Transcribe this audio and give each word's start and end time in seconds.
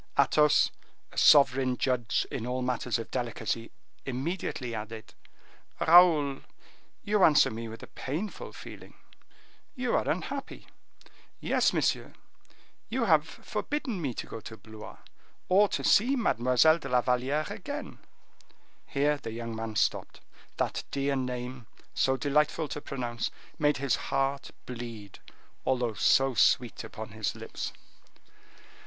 Athos, 0.17 0.71
a 1.11 1.17
sovereign 1.19 1.77
judge 1.77 2.25
in 2.31 2.47
all 2.47 2.63
matters 2.63 2.97
of 2.97 3.11
delicacy, 3.11 3.69
immediately 4.03 4.73
added, 4.73 5.13
"Raoul, 5.79 6.41
you 7.03 7.23
answer 7.23 7.51
me 7.51 7.67
with 7.67 7.83
a 7.83 7.87
painful 7.87 8.51
feeling; 8.53 8.95
you 9.75 9.93
are 9.95 10.09
unhappy." 10.09 10.65
"Very, 11.39 11.61
monsieur; 11.71 12.13
you 12.89 13.05
have 13.05 13.27
forbidden 13.27 14.01
me 14.01 14.15
to 14.15 14.25
go 14.25 14.39
to 14.39 14.57
Blois, 14.57 14.97
or 15.49 15.67
to 15.67 15.83
see 15.83 16.15
Mademoiselle 16.15 16.79
de 16.79 16.89
la 16.89 17.01
Valliere 17.01 17.45
again." 17.51 17.99
Here 18.87 19.17
the 19.17 19.29
young 19.33 19.55
man 19.55 19.75
stopped. 19.75 20.19
That 20.57 20.83
dear 20.89 21.15
name, 21.15 21.67
so 21.93 22.17
delightful 22.17 22.67
to 22.69 22.81
pronounce, 22.81 23.29
made 23.59 23.77
his 23.77 23.97
heart 24.09 24.49
bleed, 24.65 25.19
although 25.63 25.93
so 25.93 26.33
sweet 26.33 26.83
upon 26.83 27.09
his 27.09 27.35
lips. 27.35 27.71